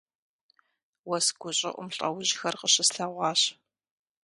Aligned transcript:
Уэс 1.07 1.27
гущӀыӀум 1.39 1.89
лъэужьхэр 1.95 2.55
къыщыслъэгъуащ. 2.59 3.41